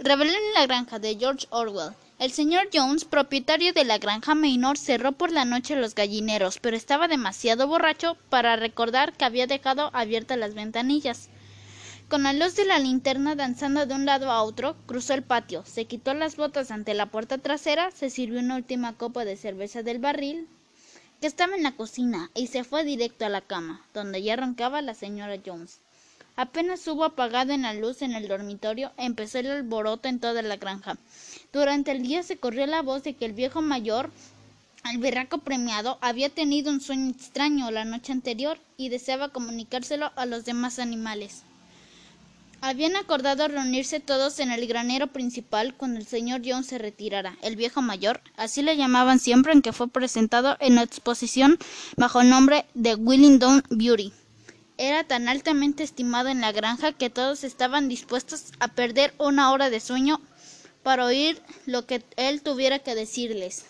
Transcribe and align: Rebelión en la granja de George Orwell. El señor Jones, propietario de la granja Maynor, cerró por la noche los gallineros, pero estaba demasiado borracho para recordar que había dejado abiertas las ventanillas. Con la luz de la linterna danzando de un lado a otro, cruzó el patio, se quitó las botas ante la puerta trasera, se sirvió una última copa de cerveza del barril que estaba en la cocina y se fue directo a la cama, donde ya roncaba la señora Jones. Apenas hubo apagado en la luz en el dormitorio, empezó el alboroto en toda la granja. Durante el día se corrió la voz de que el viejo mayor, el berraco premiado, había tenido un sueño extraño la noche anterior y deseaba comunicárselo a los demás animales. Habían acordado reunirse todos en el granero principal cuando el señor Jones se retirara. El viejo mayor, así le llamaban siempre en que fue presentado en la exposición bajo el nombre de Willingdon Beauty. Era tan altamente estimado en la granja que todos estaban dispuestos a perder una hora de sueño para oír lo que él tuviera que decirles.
Rebelión 0.00 0.36
en 0.36 0.54
la 0.54 0.66
granja 0.66 1.00
de 1.00 1.16
George 1.16 1.48
Orwell. 1.50 1.92
El 2.20 2.30
señor 2.30 2.68
Jones, 2.72 3.04
propietario 3.04 3.72
de 3.72 3.84
la 3.84 3.98
granja 3.98 4.36
Maynor, 4.36 4.78
cerró 4.78 5.10
por 5.10 5.32
la 5.32 5.44
noche 5.44 5.74
los 5.74 5.96
gallineros, 5.96 6.60
pero 6.60 6.76
estaba 6.76 7.08
demasiado 7.08 7.66
borracho 7.66 8.16
para 8.30 8.54
recordar 8.54 9.12
que 9.12 9.24
había 9.24 9.48
dejado 9.48 9.90
abiertas 9.92 10.38
las 10.38 10.54
ventanillas. 10.54 11.30
Con 12.08 12.22
la 12.22 12.32
luz 12.32 12.54
de 12.54 12.64
la 12.64 12.78
linterna 12.78 13.34
danzando 13.34 13.86
de 13.86 13.94
un 13.96 14.06
lado 14.06 14.30
a 14.30 14.44
otro, 14.44 14.76
cruzó 14.86 15.14
el 15.14 15.24
patio, 15.24 15.64
se 15.66 15.86
quitó 15.86 16.14
las 16.14 16.36
botas 16.36 16.70
ante 16.70 16.94
la 16.94 17.06
puerta 17.06 17.38
trasera, 17.38 17.90
se 17.90 18.08
sirvió 18.08 18.38
una 18.38 18.54
última 18.54 18.96
copa 18.96 19.24
de 19.24 19.36
cerveza 19.36 19.82
del 19.82 19.98
barril 19.98 20.46
que 21.20 21.26
estaba 21.26 21.56
en 21.56 21.64
la 21.64 21.72
cocina 21.72 22.30
y 22.36 22.46
se 22.46 22.62
fue 22.62 22.84
directo 22.84 23.26
a 23.26 23.30
la 23.30 23.40
cama, 23.40 23.84
donde 23.94 24.22
ya 24.22 24.36
roncaba 24.36 24.80
la 24.80 24.94
señora 24.94 25.40
Jones. 25.44 25.80
Apenas 26.38 26.86
hubo 26.86 27.02
apagado 27.02 27.52
en 27.52 27.62
la 27.62 27.74
luz 27.74 28.00
en 28.00 28.12
el 28.12 28.28
dormitorio, 28.28 28.92
empezó 28.96 29.40
el 29.40 29.50
alboroto 29.50 30.06
en 30.06 30.20
toda 30.20 30.40
la 30.40 30.56
granja. 30.56 30.96
Durante 31.52 31.90
el 31.90 32.04
día 32.04 32.22
se 32.22 32.36
corrió 32.36 32.64
la 32.68 32.80
voz 32.80 33.02
de 33.02 33.14
que 33.14 33.24
el 33.24 33.32
viejo 33.32 33.60
mayor, 33.60 34.12
el 34.88 34.98
berraco 34.98 35.38
premiado, 35.38 35.98
había 36.00 36.28
tenido 36.28 36.70
un 36.70 36.80
sueño 36.80 37.10
extraño 37.10 37.72
la 37.72 37.84
noche 37.84 38.12
anterior 38.12 38.56
y 38.76 38.88
deseaba 38.88 39.30
comunicárselo 39.30 40.12
a 40.14 40.26
los 40.26 40.44
demás 40.44 40.78
animales. 40.78 41.42
Habían 42.60 42.94
acordado 42.94 43.48
reunirse 43.48 43.98
todos 43.98 44.38
en 44.38 44.52
el 44.52 44.64
granero 44.68 45.08
principal 45.08 45.74
cuando 45.74 45.98
el 45.98 46.06
señor 46.06 46.42
Jones 46.44 46.68
se 46.68 46.78
retirara. 46.78 47.36
El 47.42 47.56
viejo 47.56 47.82
mayor, 47.82 48.20
así 48.36 48.62
le 48.62 48.76
llamaban 48.76 49.18
siempre 49.18 49.52
en 49.52 49.60
que 49.60 49.72
fue 49.72 49.88
presentado 49.88 50.56
en 50.60 50.76
la 50.76 50.84
exposición 50.84 51.58
bajo 51.96 52.20
el 52.20 52.30
nombre 52.30 52.64
de 52.74 52.94
Willingdon 52.94 53.64
Beauty. 53.70 54.12
Era 54.78 55.02
tan 55.02 55.28
altamente 55.28 55.82
estimado 55.82 56.28
en 56.28 56.40
la 56.40 56.52
granja 56.52 56.92
que 56.92 57.10
todos 57.10 57.42
estaban 57.42 57.88
dispuestos 57.88 58.52
a 58.60 58.68
perder 58.68 59.12
una 59.18 59.50
hora 59.50 59.70
de 59.70 59.80
sueño 59.80 60.20
para 60.84 61.04
oír 61.04 61.42
lo 61.66 61.84
que 61.84 62.04
él 62.16 62.42
tuviera 62.42 62.78
que 62.78 62.94
decirles. 62.94 63.64